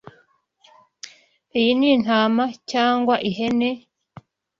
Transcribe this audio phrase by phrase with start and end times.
[1.59, 3.69] Iyi ni intama cyangwa ihene?